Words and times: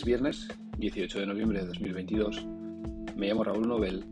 Es 0.00 0.06
viernes 0.06 0.48
18 0.78 1.20
de 1.20 1.26
noviembre 1.26 1.60
de 1.60 1.66
2022. 1.66 2.46
Me 3.16 3.28
llamo 3.28 3.44
Raúl 3.44 3.68
Nobel 3.68 4.02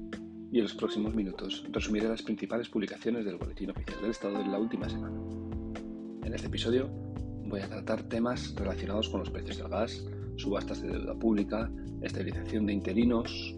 y 0.52 0.58
en 0.58 0.64
los 0.64 0.74
próximos 0.74 1.14
minutos 1.14 1.64
resumiré 1.72 2.06
las 2.06 2.20
principales 2.20 2.68
publicaciones 2.68 3.24
del 3.24 3.38
Boletín 3.38 3.70
Oficial 3.70 4.02
del 4.02 4.10
Estado 4.10 4.36
de 4.36 4.48
la 4.48 4.58
última 4.58 4.86
semana. 4.86 5.18
En 6.24 6.34
este 6.34 6.48
episodio 6.48 6.90
voy 7.46 7.62
a 7.62 7.70
tratar 7.70 8.02
temas 8.02 8.54
relacionados 8.54 9.08
con 9.08 9.20
los 9.20 9.30
precios 9.30 9.56
del 9.56 9.70
gas, 9.70 10.04
subastas 10.36 10.82
de 10.82 10.88
deuda 10.88 11.18
pública, 11.18 11.70
estabilización 12.02 12.66
de 12.66 12.74
interinos 12.74 13.56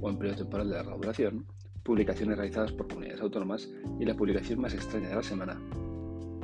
o 0.00 0.10
empleo 0.10 0.34
temporal 0.34 0.70
de 0.70 0.74
larga 0.74 0.96
duración, 0.96 1.46
publicaciones 1.84 2.38
realizadas 2.38 2.72
por 2.72 2.88
comunidades 2.88 3.20
autónomas 3.20 3.70
y 4.00 4.04
la 4.04 4.16
publicación 4.16 4.60
más 4.60 4.74
extraña 4.74 5.10
de 5.10 5.14
la 5.14 5.22
semana, 5.22 5.62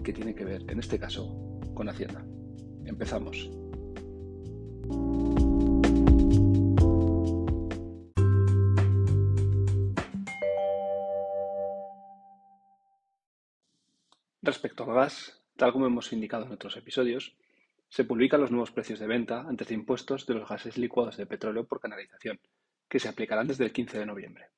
que 0.05 0.13
tiene 0.13 0.33
que 0.33 0.45
ver, 0.45 0.65
en 0.69 0.79
este 0.79 0.97
caso, 0.97 1.59
con 1.75 1.89
Hacienda. 1.89 2.25
Empezamos. 2.85 3.64
Respecto 14.45 14.85
al 14.85 14.95
gas, 14.95 15.43
tal 15.57 15.73
como 15.73 15.87
hemos 15.87 16.13
indicado 16.13 16.45
en 16.45 16.53
otros 16.53 16.77
episodios, 16.77 17.35
se 17.89 18.05
publican 18.05 18.43
los 18.43 18.51
nuevos 18.51 18.73
precios 18.73 18.99
de 18.99 19.07
venta 19.07 19.41
antes 19.41 19.69
de 19.69 19.75
impuestos 19.75 20.27
de 20.27 20.35
los 20.35 20.47
gases 20.47 20.77
licuados 20.77 21.17
de 21.17 21.25
petróleo 21.25 21.67
por 21.67 21.81
canalización, 21.81 22.39
que 22.87 23.01
se 23.01 23.09
aplicarán 23.09 23.47
desde 23.47 23.65
el 23.65 23.73
15 23.73 24.01
de 24.01 24.05
noviembre. 24.05 24.51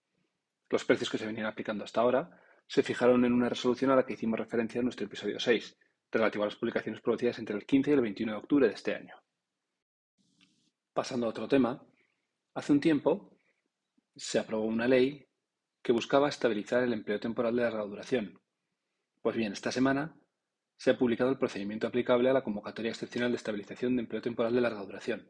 Los 0.70 0.84
precios 0.84 1.08
que 1.08 1.18
se 1.18 1.26
venían 1.26 1.46
aplicando 1.46 1.84
hasta 1.84 2.00
ahora 2.00 2.42
se 2.66 2.82
fijaron 2.82 3.24
en 3.24 3.32
una 3.32 3.48
resolución 3.48 3.92
a 3.92 3.94
la 3.94 4.04
que 4.04 4.14
hicimos 4.14 4.40
referencia 4.40 4.80
en 4.80 4.86
nuestro 4.86 5.06
episodio 5.06 5.38
6, 5.38 5.78
relativo 6.10 6.42
a 6.42 6.48
las 6.48 6.56
publicaciones 6.56 7.00
producidas 7.00 7.38
entre 7.38 7.54
el 7.54 7.64
15 7.64 7.90
y 7.90 7.94
el 7.94 8.00
21 8.00 8.32
de 8.32 8.38
octubre 8.38 8.66
de 8.66 8.74
este 8.74 8.92
año. 8.92 9.14
Pasando 10.92 11.26
a 11.26 11.28
otro 11.28 11.46
tema, 11.46 11.80
hace 12.54 12.72
un 12.72 12.80
tiempo 12.80 13.38
se 14.16 14.40
aprobó 14.40 14.64
una 14.64 14.88
ley 14.88 15.28
que 15.80 15.92
buscaba 15.92 16.28
estabilizar 16.28 16.82
el 16.82 16.92
empleo 16.92 17.20
temporal 17.20 17.54
de 17.54 17.62
larga 17.62 17.84
duración. 17.84 18.40
Pues 19.26 19.34
bien, 19.34 19.52
esta 19.52 19.72
semana 19.72 20.14
se 20.76 20.92
ha 20.92 20.96
publicado 20.96 21.30
el 21.30 21.36
procedimiento 21.36 21.88
aplicable 21.88 22.30
a 22.30 22.32
la 22.32 22.44
convocatoria 22.44 22.92
excepcional 22.92 23.32
de 23.32 23.36
estabilización 23.38 23.96
de 23.96 24.02
empleo 24.02 24.22
temporal 24.22 24.54
de 24.54 24.60
larga 24.60 24.84
duración. 24.84 25.28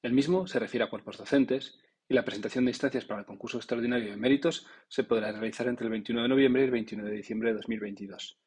El 0.00 0.14
mismo 0.14 0.46
se 0.46 0.58
refiere 0.58 0.84
a 0.84 0.88
cuerpos 0.88 1.18
docentes 1.18 1.78
y 2.08 2.14
la 2.14 2.24
presentación 2.24 2.64
de 2.64 2.70
instancias 2.70 3.04
para 3.04 3.20
el 3.20 3.26
concurso 3.26 3.58
extraordinario 3.58 4.10
de 4.10 4.16
méritos 4.16 4.66
se 4.88 5.04
podrá 5.04 5.30
realizar 5.30 5.66
entre 5.68 5.84
el 5.84 5.90
21 5.90 6.22
de 6.22 6.28
noviembre 6.30 6.62
y 6.62 6.64
el 6.64 6.70
21 6.70 7.04
de 7.04 7.10
diciembre 7.10 7.50
de 7.50 7.56
2022. 7.56 8.40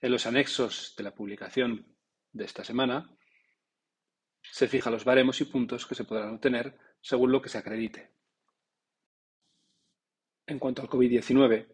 En 0.00 0.12
los 0.12 0.26
anexos 0.26 0.94
de 0.96 1.02
la 1.02 1.12
publicación 1.12 1.84
de 2.30 2.44
esta 2.44 2.62
semana 2.62 3.10
se 4.42 4.68
fijan 4.68 4.92
los 4.92 5.04
baremos 5.04 5.40
y 5.40 5.46
puntos 5.46 5.86
que 5.86 5.96
se 5.96 6.04
podrán 6.04 6.34
obtener 6.34 6.78
según 7.00 7.32
lo 7.32 7.42
que 7.42 7.48
se 7.48 7.58
acredite. 7.58 8.12
En 10.46 10.60
cuanto 10.60 10.82
al 10.82 10.88
COVID-19, 10.88 11.73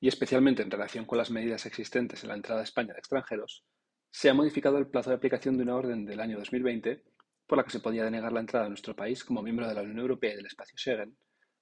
y 0.00 0.08
especialmente 0.08 0.62
en 0.62 0.70
relación 0.70 1.04
con 1.04 1.18
las 1.18 1.30
medidas 1.30 1.66
existentes 1.66 2.22
en 2.22 2.28
la 2.28 2.36
entrada 2.36 2.60
a 2.60 2.64
España 2.64 2.92
de 2.92 3.00
extranjeros, 3.00 3.64
se 4.10 4.30
ha 4.30 4.34
modificado 4.34 4.78
el 4.78 4.88
plazo 4.88 5.10
de 5.10 5.16
aplicación 5.16 5.56
de 5.56 5.64
una 5.64 5.76
orden 5.76 6.04
del 6.04 6.20
año 6.20 6.38
2020 6.38 7.02
por 7.46 7.58
la 7.58 7.64
que 7.64 7.70
se 7.70 7.80
podía 7.80 8.04
denegar 8.04 8.32
la 8.32 8.40
entrada 8.40 8.66
a 8.66 8.68
nuestro 8.68 8.94
país 8.94 9.24
como 9.24 9.42
miembro 9.42 9.66
de 9.66 9.74
la 9.74 9.82
Unión 9.82 9.98
Europea 9.98 10.32
y 10.32 10.36
del 10.36 10.46
espacio 10.46 10.76
Schengen 10.76 11.16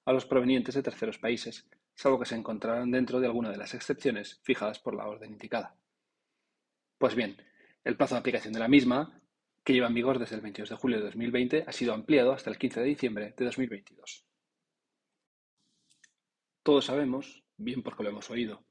a 0.05 0.13
los 0.13 0.25
provenientes 0.25 0.75
de 0.75 0.83
terceros 0.83 1.17
países, 1.17 1.67
salvo 1.93 2.19
que 2.19 2.25
se 2.25 2.35
encontraran 2.35 2.91
dentro 2.91 3.19
de 3.19 3.27
alguna 3.27 3.51
de 3.51 3.57
las 3.57 3.73
excepciones 3.73 4.39
fijadas 4.43 4.79
por 4.79 4.95
la 4.95 5.07
orden 5.07 5.31
indicada. 5.31 5.75
Pues 6.97 7.15
bien, 7.15 7.37
el 7.83 7.97
plazo 7.97 8.15
de 8.15 8.19
aplicación 8.19 8.53
de 8.53 8.59
la 8.59 8.67
misma 8.67 9.21
que 9.67 9.73
lleva 9.73 9.87
en 9.87 9.95
vigor 9.95 10.17
desde 10.17 10.37
el 10.37 10.41
22 10.41 10.69
de 10.69 10.75
julio 10.77 10.97
de 10.97 11.03
2020, 11.03 11.65
ha 11.67 11.71
sido 11.73 11.93
ampliado 11.93 12.31
hasta 12.31 12.49
el 12.49 12.57
15 12.57 12.79
de 12.79 12.85
diciembre 12.85 13.33
de 13.35 13.43
2022. 13.43 14.25
Todos 16.63 16.85
sabemos, 16.85 17.43
bien 17.57 17.83
porque 17.83 18.03
lo 18.03 18.09
hemos 18.09 18.29
oído, 18.29 18.63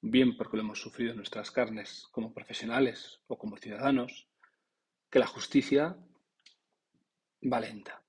bien 0.00 0.36
porque 0.36 0.56
lo 0.56 0.62
hemos 0.62 0.80
sufrido 0.80 1.12
en 1.12 1.16
nuestras 1.16 1.50
carnes 1.50 2.08
como 2.12 2.32
profesionales 2.32 3.20
o 3.26 3.38
como 3.38 3.56
ciudadanos, 3.56 4.28
que 5.10 5.18
la 5.18 5.26
justicia 5.26 5.96
va 7.42 7.60
lenta. 7.60 8.02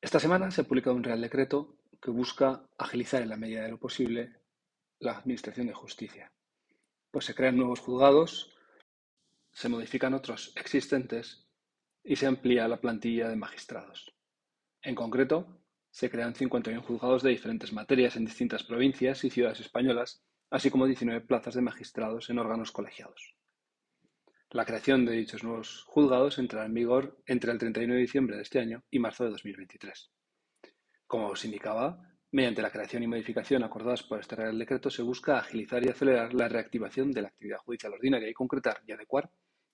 Esta 0.00 0.20
semana 0.20 0.50
se 0.50 0.60
ha 0.60 0.64
publicado 0.64 0.96
un 0.96 1.04
Real 1.04 1.20
Decreto 1.20 1.76
que 2.00 2.10
busca 2.10 2.64
agilizar 2.78 3.22
en 3.22 3.28
la 3.28 3.36
medida 3.36 3.64
de 3.64 3.70
lo 3.70 3.78
posible 3.78 4.36
la 5.00 5.18
Administración 5.18 5.66
de 5.66 5.74
Justicia. 5.74 6.32
Pues 7.10 7.24
se 7.24 7.34
crean 7.34 7.56
nuevos 7.56 7.80
juzgados 7.80 8.54
se 9.58 9.68
modifican 9.68 10.14
otros 10.14 10.52
existentes 10.54 11.44
y 12.04 12.14
se 12.14 12.26
amplía 12.26 12.68
la 12.68 12.80
plantilla 12.80 13.28
de 13.28 13.34
magistrados. 13.34 14.14
En 14.82 14.94
concreto, 14.94 15.60
se 15.90 16.10
crean 16.10 16.34
51 16.34 16.82
juzgados 16.82 17.22
de 17.22 17.30
diferentes 17.30 17.72
materias 17.72 18.16
en 18.16 18.24
distintas 18.24 18.64
provincias 18.64 19.24
y 19.24 19.30
ciudades 19.30 19.60
españolas, 19.60 20.22
así 20.50 20.70
como 20.70 20.86
19 20.86 21.22
plazas 21.22 21.54
de 21.54 21.62
magistrados 21.62 22.30
en 22.30 22.38
órganos 22.38 22.72
colegiados. 22.72 23.34
La 24.50 24.64
creación 24.64 25.04
de 25.04 25.12
dichos 25.12 25.44
nuevos 25.44 25.84
juzgados 25.84 26.38
entrará 26.38 26.66
en 26.66 26.72
vigor 26.72 27.18
entre 27.26 27.52
el 27.52 27.58
31 27.58 27.94
de 27.94 28.00
diciembre 28.00 28.36
de 28.36 28.42
este 28.42 28.58
año 28.58 28.82
y 28.90 28.98
marzo 28.98 29.24
de 29.24 29.30
2023. 29.30 30.10
Como 31.06 31.26
os 31.28 31.44
indicaba, 31.44 32.00
mediante 32.30 32.62
la 32.62 32.70
creación 32.70 33.02
y 33.02 33.06
modificación 33.06 33.62
acordadas 33.62 34.02
por 34.02 34.20
este 34.20 34.36
Real 34.36 34.58
Decreto 34.58 34.90
se 34.90 35.02
busca 35.02 35.38
agilizar 35.38 35.84
y 35.84 35.90
acelerar 35.90 36.32
la 36.32 36.48
reactivación 36.48 37.12
de 37.12 37.22
la 37.22 37.28
actividad 37.28 37.58
judicial 37.58 37.92
ordinaria 37.92 38.28
y 38.30 38.34
concretar 38.34 38.82
y 38.86 38.92
adecuar 38.92 39.30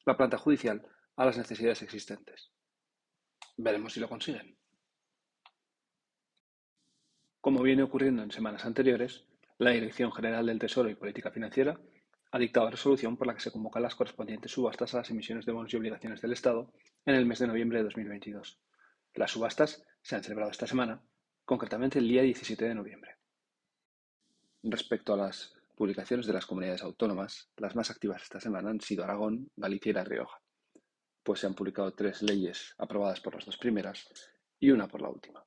la 0.06 0.16
planta 0.16 0.38
judicial 0.38 0.84
a 1.16 1.25
las 1.25 1.38
necesidades 1.38 1.82
existentes. 1.82 2.50
Veremos 3.56 3.92
si 3.92 4.00
lo 4.00 4.08
consiguen. 4.08 4.58
Como 7.44 7.60
viene 7.60 7.82
ocurriendo 7.82 8.22
en 8.22 8.31
semanas 8.31 8.65
anteriores, 8.65 9.27
la 9.59 9.72
Dirección 9.72 10.10
General 10.10 10.47
del 10.47 10.59
Tesoro 10.59 10.88
y 10.88 10.94
Política 10.94 11.31
Financiera 11.31 11.78
ha 12.31 12.38
dictado 12.38 12.71
resolución 12.71 13.19
por 13.19 13.27
la 13.27 13.34
que 13.34 13.43
se 13.43 13.53
convocan 13.53 13.82
las 13.82 13.94
correspondientes 13.94 14.50
subastas 14.50 14.94
a 14.94 14.97
las 14.97 15.10
emisiones 15.10 15.44
de 15.44 15.53
bonos 15.53 15.71
y 15.71 15.77
obligaciones 15.77 16.22
del 16.22 16.32
Estado 16.32 16.72
en 17.05 17.16
el 17.16 17.27
mes 17.27 17.41
de 17.41 17.47
noviembre 17.47 17.77
de 17.77 17.84
2022. 17.84 18.59
Las 19.12 19.32
subastas 19.32 19.84
se 20.00 20.16
han 20.16 20.22
celebrado 20.22 20.53
esta 20.53 20.66
semana, 20.66 21.03
concretamente 21.44 21.99
el 21.99 22.09
día 22.09 22.22
17 22.22 22.65
de 22.65 22.75
noviembre. 22.75 23.16
Respecto 24.62 25.12
a 25.12 25.19
las 25.19 25.55
publicaciones 25.75 26.26
de 26.26 26.32
las 26.32 26.47
comunidades 26.47 26.82
autónomas, 26.82 27.50
las 27.59 27.76
más 27.76 27.91
activas 27.91 28.22
esta 28.22 28.41
semana 28.41 28.71
han 28.71 28.81
sido 28.81 29.05
Aragón, 29.05 29.50
Galicia 29.55 29.91
y 29.91 29.93
La 29.93 30.05
Rioja, 30.05 30.41
pues 31.22 31.41
se 31.41 31.47
han 31.47 31.55
publicado 31.55 31.93
tres 31.93 32.22
leyes 32.22 32.75
aprobadas 32.78 33.21
por 33.21 33.34
las 33.34 33.44
dos 33.44 33.59
primeras 33.59 34.09
y 34.59 34.71
una 34.71 34.88
por 34.88 35.03
la 35.03 35.11
última. 35.11 35.44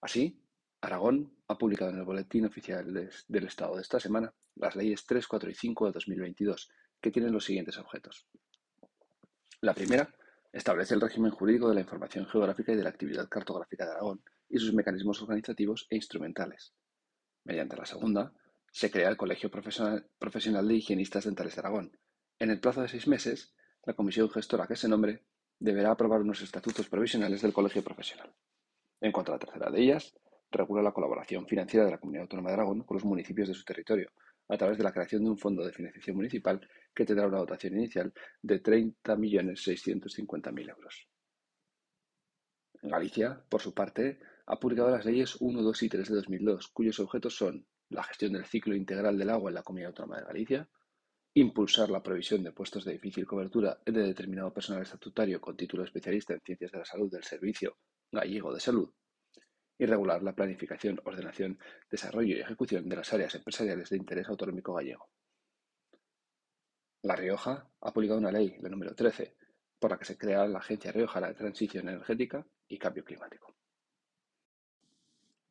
Así, 0.00 0.40
Aragón 0.80 1.36
ha 1.48 1.58
publicado 1.58 1.90
en 1.90 1.98
el 1.98 2.04
Boletín 2.04 2.46
Oficial 2.46 3.10
del 3.28 3.44
Estado 3.46 3.76
de 3.76 3.82
esta 3.82 3.98
semana 3.98 4.32
las 4.54 4.76
leyes 4.76 5.04
3, 5.06 5.26
4 5.26 5.50
y 5.50 5.54
5 5.54 5.86
de 5.86 5.92
2022, 5.92 6.70
que 7.00 7.10
tienen 7.10 7.32
los 7.32 7.44
siguientes 7.44 7.78
objetos. 7.78 8.26
La 9.60 9.74
primera 9.74 10.14
establece 10.52 10.94
el 10.94 11.00
régimen 11.00 11.30
jurídico 11.30 11.68
de 11.68 11.74
la 11.74 11.80
información 11.80 12.26
geográfica 12.26 12.72
y 12.72 12.76
de 12.76 12.82
la 12.82 12.90
actividad 12.90 13.28
cartográfica 13.28 13.84
de 13.84 13.92
Aragón 13.92 14.22
y 14.48 14.58
sus 14.58 14.72
mecanismos 14.72 15.20
organizativos 15.20 15.86
e 15.90 15.96
instrumentales. 15.96 16.72
Mediante 17.44 17.76
la 17.76 17.86
segunda, 17.86 18.32
se 18.70 18.90
crea 18.90 19.08
el 19.08 19.16
Colegio 19.16 19.50
Profesional, 19.50 20.68
de 20.68 20.74
Higienistas 20.74 21.24
Dentales 21.24 21.54
de 21.54 21.60
Aragón. 21.60 21.98
En 22.38 22.50
el 22.50 22.60
plazo 22.60 22.82
de 22.82 22.88
seis 22.88 23.08
meses, 23.08 23.54
la 23.84 23.94
comisión 23.94 24.30
gestora 24.30 24.66
que 24.66 24.76
se 24.76 24.88
nombre 24.88 25.24
deberá 25.58 25.90
aprobar 25.90 26.20
unos 26.20 26.40
estatutos 26.40 26.88
provisionales 26.88 27.42
del 27.42 27.52
Colegio 27.52 27.82
Profesional. 27.82 28.32
En 29.00 29.12
cuanto 29.12 29.32
a 29.32 29.36
la 29.36 29.40
tercera 29.40 29.70
de 29.70 29.80
ellas, 29.80 30.14
regula 30.50 30.82
la 30.82 30.92
colaboración 30.92 31.46
financiera 31.46 31.84
de 31.84 31.92
la 31.92 31.98
Comunidad 31.98 32.22
Autónoma 32.22 32.50
de 32.50 32.54
Aragón 32.54 32.82
con 32.82 32.96
los 32.96 33.04
municipios 33.04 33.48
de 33.48 33.54
su 33.54 33.64
territorio, 33.64 34.10
a 34.48 34.56
través 34.56 34.78
de 34.78 34.84
la 34.84 34.92
creación 34.92 35.24
de 35.24 35.30
un 35.30 35.38
fondo 35.38 35.64
de 35.64 35.72
financiación 35.72 36.16
municipal 36.16 36.60
que 36.94 37.04
tendrá 37.04 37.26
una 37.26 37.38
dotación 37.38 37.76
inicial 37.76 38.12
de 38.42 38.62
30.650.000 38.62 40.70
euros. 40.70 41.08
Galicia, 42.82 43.44
por 43.48 43.60
su 43.60 43.74
parte, 43.74 44.20
ha 44.46 44.58
publicado 44.58 44.90
las 44.90 45.04
leyes 45.04 45.36
1, 45.40 45.62
2 45.62 45.82
y 45.82 45.88
3 45.88 46.08
de 46.08 46.14
2002, 46.14 46.68
cuyos 46.68 47.00
objetos 47.00 47.36
son 47.36 47.66
la 47.90 48.04
gestión 48.04 48.32
del 48.32 48.46
ciclo 48.46 48.74
integral 48.74 49.18
del 49.18 49.30
agua 49.30 49.50
en 49.50 49.54
la 49.54 49.62
Comunidad 49.62 49.90
Autónoma 49.90 50.18
de 50.18 50.26
Galicia, 50.26 50.68
impulsar 51.34 51.90
la 51.90 52.02
provisión 52.02 52.42
de 52.42 52.52
puestos 52.52 52.84
de 52.84 52.92
difícil 52.92 53.26
cobertura 53.26 53.80
de 53.84 53.92
determinado 53.92 54.52
personal 54.52 54.82
estatutario 54.82 55.40
con 55.40 55.56
título 55.56 55.84
especialista 55.84 56.34
en 56.34 56.40
ciencias 56.40 56.72
de 56.72 56.78
la 56.78 56.84
salud 56.84 57.10
del 57.10 57.24
Servicio 57.24 57.76
Gallego 58.10 58.54
de 58.54 58.60
Salud, 58.60 58.90
y 59.78 59.86
regular 59.86 60.22
la 60.22 60.34
planificación, 60.34 61.00
ordenación, 61.04 61.58
desarrollo 61.90 62.36
y 62.36 62.40
ejecución 62.40 62.88
de 62.88 62.96
las 62.96 63.12
áreas 63.12 63.34
empresariales 63.34 63.90
de 63.90 63.96
interés 63.96 64.28
autonómico 64.28 64.74
gallego. 64.74 65.08
La 67.02 67.14
Rioja 67.14 67.70
ha 67.80 67.92
publicado 67.92 68.18
una 68.18 68.32
ley, 68.32 68.56
la 68.60 68.68
número 68.68 68.94
13, 68.94 69.36
por 69.78 69.92
la 69.92 69.98
que 69.98 70.04
se 70.04 70.18
crea 70.18 70.46
la 70.46 70.58
Agencia 70.58 70.90
Riojana 70.90 71.28
de 71.28 71.34
Transición 71.34 71.88
Energética 71.88 72.44
y 72.66 72.76
Cambio 72.76 73.04
Climático. 73.04 73.54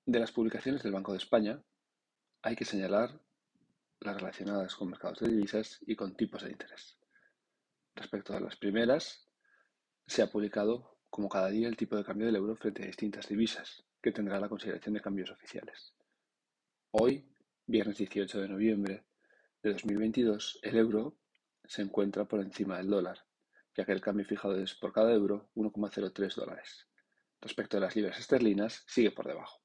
De 0.06 0.20
las 0.20 0.32
publicaciones 0.32 0.84
del 0.84 0.92
Banco 0.92 1.14
de 1.14 1.20
España, 1.20 1.62
hay 2.42 2.56
que 2.56 2.66
señalar 2.66 3.20
las 4.02 4.18
relacionadas 4.18 4.76
con 4.76 4.90
mercados 4.90 5.20
de 5.20 5.30
divisas 5.30 5.80
y 5.88 5.96
con 5.96 6.16
tipos 6.16 6.44
de 6.44 6.52
interés. 6.52 6.98
Respecto 7.96 8.36
a 8.36 8.40
las 8.40 8.58
primeras, 8.58 9.26
se 10.06 10.22
ha 10.22 10.28
publicado 10.28 10.97
como 11.10 11.30
cada 11.30 11.50
día, 11.50 11.68
el 11.68 11.78
tipo 11.78 11.96
de 11.96 12.04
cambio 12.04 12.28
del 12.28 12.36
euro 12.36 12.56
frente 12.56 12.84
a 12.84 12.88
distintas 12.88 13.28
divisas, 13.28 13.84
que 14.02 14.12
tendrá 14.12 14.40
la 14.40 14.50
consideración 14.50 14.94
de 14.94 15.02
cambios 15.02 15.32
oficiales. 15.32 15.94
Hoy, 16.92 17.26
viernes 17.66 17.98
18 17.98 18.42
de 18.42 18.48
noviembre 18.48 19.04
de 19.62 19.72
2022, 19.74 20.60
el 20.64 20.78
euro 20.78 21.18
se 21.66 21.82
encuentra 21.82 22.26
por 22.26 22.40
encima 22.40 22.78
del 22.78 22.90
dólar, 22.90 23.26
ya 23.76 23.86
que 23.86 23.92
el 23.92 24.02
cambio 24.02 24.26
fijado 24.26 24.58
es 24.58 24.74
por 24.76 24.94
cada 24.94 25.12
euro 25.14 25.50
1,03 25.56 26.36
dólares. 26.36 26.88
Respecto 27.42 27.78
a 27.78 27.82
las 27.82 27.96
libras 27.96 28.20
esterlinas, 28.20 28.84
sigue 28.88 29.12
por 29.12 29.28
debajo. 29.28 29.62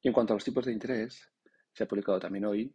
Y 0.00 0.08
en 0.08 0.14
cuanto 0.14 0.32
a 0.32 0.36
los 0.36 0.44
tipos 0.44 0.64
de 0.64 0.72
interés, 0.72 1.28
se 1.72 1.84
ha 1.84 1.88
publicado 1.88 2.18
también 2.18 2.44
hoy 2.44 2.74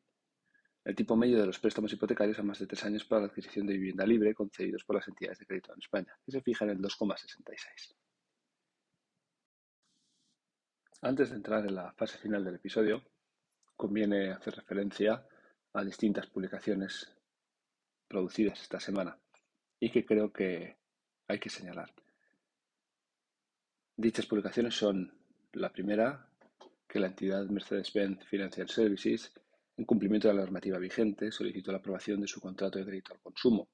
el 0.86 0.96
tipo 0.96 1.16
medio 1.16 1.40
de 1.40 1.46
los 1.46 1.60
préstamos 1.60 1.94
hipotecarios 1.94 2.40
a 2.40 2.44
más 2.44 2.60
de 2.60 2.68
tres 2.68 2.84
años 2.84 3.06
para 3.06 3.22
la 3.22 3.28
adquisición 3.28 3.66
de 3.66 3.74
vivienda 3.74 4.06
libre 4.06 4.34
concedidos 4.34 4.84
por 4.84 4.98
las 4.98 5.08
entidades 5.08 5.40
de 5.40 5.46
crédito 5.46 5.74
en 5.74 5.80
España, 5.80 6.18
que 6.26 6.32
se 6.32 6.42
fija 6.42 6.66
en 6.66 6.72
el 6.72 6.80
2,66. 6.80 7.96
Antes 11.02 11.30
de 11.30 11.36
entrar 11.36 11.66
en 11.66 11.76
la 11.76 11.92
fase 11.94 12.18
final 12.18 12.44
del 12.44 12.56
episodio, 12.56 13.04
conviene 13.76 14.32
hacer 14.32 14.56
referencia 14.56 15.26
a 15.74 15.84
distintas 15.84 16.28
publicaciones 16.28 17.12
producidas 18.08 18.62
esta 18.62 18.80
semana 18.80 19.18
y 19.80 19.92
que 19.92 20.06
creo 20.06 20.32
que 20.32 20.78
hay 21.28 21.40
que 21.40 21.50
señalar. 21.50 21.94
Dichas 23.96 24.26
publicaciones 24.26 24.76
son 24.76 25.14
la 25.54 25.72
primera, 25.72 26.28
que 26.88 27.00
la 27.00 27.08
entidad 27.08 27.46
Mercedes-Benz 27.46 28.26
Financial 28.26 28.70
Services 28.70 29.34
en 29.78 29.86
cumplimiento 29.86 30.28
de 30.28 30.36
la 30.36 30.42
normativa 30.42 30.78
vigente, 30.78 31.32
solicitó 31.32 31.72
la 31.72 31.80
aprobación 31.80 32.22
de 32.22 32.28
su 32.28 32.40
contrato 32.40 32.80
de 32.80 32.86
crédito 32.86 33.14
al 33.14 33.20
consumo. 33.20 33.70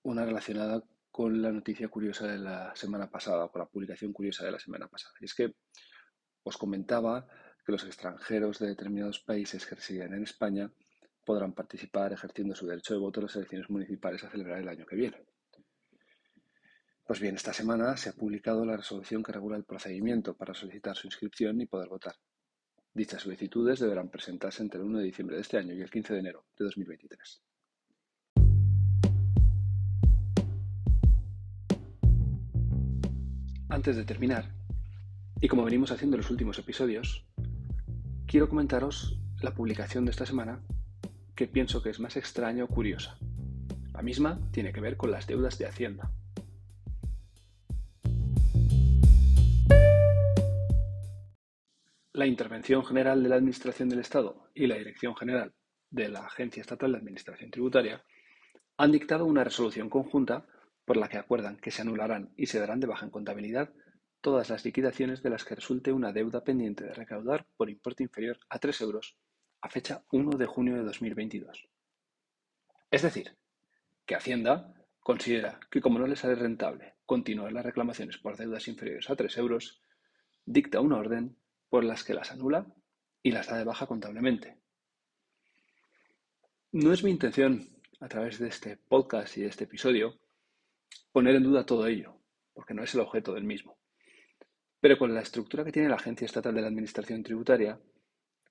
una 0.02 0.24
relacionada 0.24 0.82
con 1.10 1.42
la 1.42 1.52
noticia 1.52 1.88
curiosa 1.88 2.26
de 2.26 2.38
la 2.38 2.74
semana 2.74 3.10
pasada, 3.10 3.48
con 3.48 3.60
la 3.60 3.68
publicación 3.68 4.14
curiosa 4.14 4.46
de 4.46 4.52
la 4.52 4.60
semana 4.60 4.88
pasada. 4.88 5.12
Y 5.20 5.26
es 5.26 5.34
que 5.34 5.56
os 6.42 6.56
comentaba 6.56 7.26
que 7.66 7.72
los 7.72 7.84
extranjeros 7.84 8.60
de 8.60 8.68
determinados 8.68 9.18
países 9.18 9.66
que 9.66 9.74
residen 9.74 10.14
en 10.14 10.22
España 10.22 10.72
podrán 11.24 11.52
participar 11.52 12.12
ejerciendo 12.12 12.54
su 12.54 12.66
derecho 12.66 12.94
de 12.94 13.00
voto 13.00 13.20
en 13.20 13.26
las 13.26 13.36
elecciones 13.36 13.70
municipales 13.70 14.24
a 14.24 14.30
celebrar 14.30 14.60
el 14.60 14.68
año 14.68 14.86
que 14.86 14.96
viene. 14.96 15.24
Pues 17.04 17.20
bien, 17.20 17.34
esta 17.34 17.52
semana 17.52 17.96
se 17.96 18.08
ha 18.08 18.12
publicado 18.12 18.64
la 18.64 18.76
resolución 18.76 19.22
que 19.22 19.32
regula 19.32 19.56
el 19.56 19.64
procedimiento 19.64 20.34
para 20.34 20.54
solicitar 20.54 20.96
su 20.96 21.06
inscripción 21.08 21.60
y 21.60 21.66
poder 21.66 21.88
votar. 21.88 22.14
Dichas 22.94 23.22
solicitudes 23.22 23.80
deberán 23.80 24.10
presentarse 24.10 24.62
entre 24.62 24.80
el 24.80 24.86
1 24.86 24.98
de 24.98 25.04
diciembre 25.04 25.36
de 25.36 25.42
este 25.42 25.58
año 25.58 25.74
y 25.74 25.80
el 25.80 25.90
15 25.90 26.14
de 26.14 26.20
enero 26.20 26.46
de 26.58 26.64
2023. 26.66 27.42
Antes 33.68 33.96
de 33.96 34.04
terminar, 34.04 34.54
y 35.40 35.48
como 35.48 35.64
venimos 35.64 35.90
haciendo 35.90 36.16
en 36.16 36.20
los 36.20 36.30
últimos 36.30 36.58
episodios, 36.58 37.26
quiero 38.26 38.48
comentaros 38.48 39.18
la 39.40 39.54
publicación 39.54 40.04
de 40.04 40.10
esta 40.10 40.26
semana 40.26 40.62
que 41.34 41.46
pienso 41.46 41.82
que 41.82 41.90
es 41.90 42.00
más 42.00 42.16
extraña 42.16 42.64
o 42.64 42.68
curiosa. 42.68 43.16
La 43.92 44.02
misma 44.02 44.40
tiene 44.52 44.72
que 44.72 44.80
ver 44.80 44.96
con 44.96 45.10
las 45.10 45.26
deudas 45.26 45.58
de 45.58 45.66
Hacienda. 45.66 46.10
La 52.14 52.26
Intervención 52.26 52.84
General 52.84 53.22
de 53.22 53.28
la 53.28 53.36
Administración 53.36 53.88
del 53.88 54.00
Estado 54.00 54.50
y 54.54 54.66
la 54.66 54.76
Dirección 54.76 55.16
General 55.16 55.54
de 55.90 56.08
la 56.08 56.20
Agencia 56.26 56.60
Estatal 56.60 56.92
de 56.92 56.98
Administración 56.98 57.50
Tributaria 57.50 58.04
han 58.76 58.92
dictado 58.92 59.24
una 59.24 59.44
resolución 59.44 59.88
conjunta 59.88 60.46
por 60.84 60.96
la 60.96 61.08
que 61.08 61.18
acuerdan 61.18 61.56
que 61.56 61.70
se 61.70 61.82
anularán 61.82 62.32
y 62.36 62.46
se 62.46 62.58
darán 62.58 62.80
de 62.80 62.86
baja 62.86 63.06
en 63.06 63.10
contabilidad 63.10 63.72
todas 64.20 64.50
las 64.50 64.64
liquidaciones 64.64 65.22
de 65.22 65.30
las 65.30 65.44
que 65.44 65.54
resulte 65.54 65.92
una 65.92 66.12
deuda 66.12 66.44
pendiente 66.44 66.84
de 66.84 66.94
recaudar 66.94 67.46
por 67.56 67.70
importe 67.70 68.02
inferior 68.02 68.38
a 68.48 68.58
3 68.58 68.80
euros 68.82 69.16
a 69.62 69.68
fecha 69.68 70.04
1 70.10 70.36
de 70.36 70.46
junio 70.46 70.74
de 70.74 70.82
2022. 70.82 71.68
Es 72.90 73.02
decir, 73.02 73.36
que 74.04 74.16
Hacienda 74.16 74.74
considera 75.00 75.60
que 75.70 75.80
como 75.80 75.98
no 75.98 76.06
le 76.06 76.16
sale 76.16 76.34
rentable 76.34 76.94
continuar 77.06 77.52
las 77.52 77.64
reclamaciones 77.64 78.18
por 78.18 78.36
deudas 78.36 78.68
inferiores 78.68 79.08
a 79.08 79.16
3 79.16 79.38
euros, 79.38 79.80
dicta 80.44 80.80
una 80.80 80.98
orden 80.98 81.36
por 81.70 81.84
las 81.84 82.04
que 82.04 82.14
las 82.14 82.32
anula 82.32 82.66
y 83.22 83.30
las 83.30 83.46
da 83.46 83.56
de 83.56 83.64
baja 83.64 83.86
contablemente. 83.86 84.58
No 86.72 86.92
es 86.92 87.04
mi 87.04 87.10
intención, 87.10 87.68
a 88.00 88.08
través 88.08 88.38
de 88.38 88.48
este 88.48 88.76
podcast 88.76 89.36
y 89.36 89.42
de 89.42 89.48
este 89.48 89.64
episodio, 89.64 90.18
poner 91.12 91.36
en 91.36 91.44
duda 91.44 91.64
todo 91.64 91.86
ello, 91.86 92.16
porque 92.52 92.74
no 92.74 92.82
es 92.82 92.94
el 92.94 93.00
objeto 93.00 93.34
del 93.34 93.44
mismo. 93.44 93.78
Pero 94.80 94.98
con 94.98 95.14
la 95.14 95.20
estructura 95.20 95.64
que 95.64 95.70
tiene 95.70 95.88
la 95.88 95.94
Agencia 95.96 96.24
Estatal 96.24 96.54
de 96.54 96.62
la 96.62 96.66
Administración 96.66 97.22
Tributaria, 97.22 97.78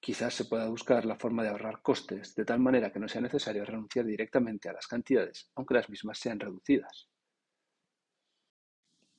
Quizás 0.01 0.33
se 0.33 0.45
pueda 0.45 0.67
buscar 0.67 1.05
la 1.05 1.15
forma 1.15 1.43
de 1.43 1.49
ahorrar 1.49 1.83
costes 1.83 2.33
de 2.33 2.43
tal 2.43 2.59
manera 2.59 2.91
que 2.91 2.99
no 2.99 3.07
sea 3.07 3.21
necesario 3.21 3.63
renunciar 3.63 4.03
directamente 4.03 4.67
a 4.67 4.73
las 4.73 4.87
cantidades, 4.87 5.51
aunque 5.53 5.75
las 5.75 5.89
mismas 5.91 6.17
sean 6.17 6.39
reducidas. 6.39 7.07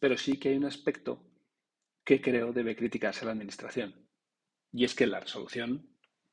Pero 0.00 0.18
sí 0.18 0.40
que 0.40 0.48
hay 0.48 0.56
un 0.56 0.64
aspecto 0.64 1.24
que 2.04 2.20
creo 2.20 2.52
debe 2.52 2.74
criticarse 2.74 3.22
a 3.22 3.26
la 3.26 3.30
Administración, 3.30 4.08
y 4.72 4.84
es 4.84 4.96
que 4.96 5.04
en 5.04 5.12
la 5.12 5.20
resolución 5.20 5.88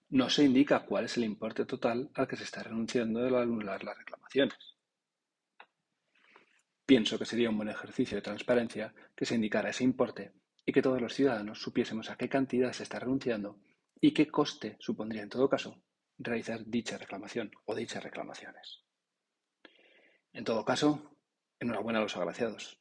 no 0.10 0.32
se 0.32 0.44
indica 0.44 0.84
cuál 0.84 1.06
es 1.06 1.18
el 1.18 1.26
importe 1.26 1.66
total 1.66 2.10
al 2.16 2.28
que 2.28 2.36
se 2.36 2.44
está 2.44 2.64
renunciando 2.64 3.20
al 3.20 3.36
anular 3.36 3.84
las 3.84 4.00
reclamaciones. 4.00 4.58
Pienso 6.88 7.20
que 7.20 7.26
sería 7.26 7.52
un 7.52 7.58
buen 7.58 7.70
ejercicio 7.70 8.16
de 8.16 8.24
transparencia 8.24 8.96
que 9.16 9.26
se 9.26 9.36
indicara 9.36 9.70
ese 9.70 9.84
importe 9.84 10.34
y 10.66 10.72
que 10.72 10.82
todos 10.82 11.00
los 11.00 11.14
ciudadanos 11.14 11.62
supiésemos 11.62 12.10
a 12.10 12.18
qué 12.18 12.28
cantidad 12.28 12.74
se 12.74 12.82
está 12.82 12.98
renunciando 12.98 13.60
y 14.02 14.14
qué 14.14 14.28
coste 14.28 14.78
supondría 14.80 15.24
en 15.24 15.30
todo 15.30 15.50
caso 15.50 15.82
realizar 16.18 16.66
dicha 16.66 16.98
reclamación 16.98 17.52
o 17.66 17.76
dichas 17.76 18.04
reclamaciones. 18.04 18.84
En 20.34 20.44
todo 20.44 20.64
caso, 20.64 21.18
enhorabuena 21.60 22.00
a 22.00 22.04
los 22.04 22.16
agraciados. 22.16 22.80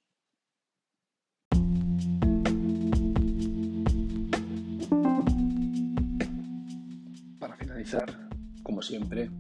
Para 7.39 7.57
finalizar, 7.57 8.29
como 8.63 8.83
siempre, 8.83 9.31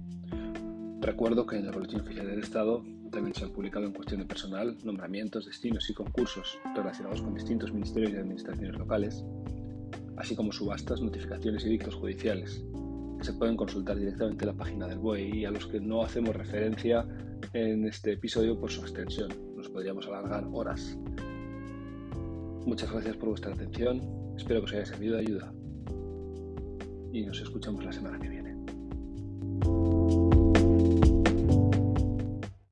recuerdo 1.01 1.47
que 1.47 1.57
en 1.57 1.67
el 1.67 1.73
Boletín 1.73 2.01
Oficial 2.01 2.27
del 2.27 2.41
Estado 2.41 2.85
también 3.11 3.35
se 3.35 3.45
han 3.45 3.53
publicado 3.53 3.87
en 3.87 3.93
cuestión 3.93 4.21
de 4.21 4.27
personal 4.27 4.77
nombramientos, 4.85 5.47
destinos 5.47 5.89
y 5.91 5.95
concursos 5.95 6.59
relacionados 6.75 7.23
con 7.23 7.35
distintos 7.35 7.73
ministerios 7.73 8.13
y 8.13 8.17
administraciones 8.17 8.77
locales 8.77 9.25
así 10.19 10.35
como 10.35 10.53
subastas, 10.53 11.01
notificaciones 11.01 11.65
y 11.65 11.71
dictos 11.71 11.95
judiciales, 11.95 12.65
que 13.19 13.25
se 13.25 13.33
pueden 13.33 13.57
consultar 13.57 13.97
directamente 13.97 14.45
en 14.45 14.51
la 14.51 14.57
página 14.57 14.87
del 14.87 14.99
BOE 14.99 15.29
y 15.37 15.45
a 15.45 15.51
los 15.51 15.67
que 15.67 15.81
no 15.81 16.03
hacemos 16.03 16.35
referencia 16.35 17.07
en 17.53 17.87
este 17.87 18.13
episodio 18.13 18.59
por 18.59 18.71
su 18.71 18.81
extensión. 18.83 19.31
Nos 19.57 19.69
podríamos 19.69 20.07
alargar 20.07 20.47
horas. 20.53 20.99
Muchas 22.67 22.91
gracias 22.93 23.17
por 23.17 23.31
vuestra 23.31 23.55
atención, 23.55 24.03
espero 24.37 24.61
que 24.61 24.67
os 24.67 24.73
haya 24.73 24.87
servido 24.87 25.15
de 25.15 25.21
ayuda 25.21 25.53
y 27.13 27.25
nos 27.25 27.41
escuchamos 27.41 27.85
la 27.85 27.93
semana 27.93 28.19
que 28.19 28.29
viene. 28.29 28.48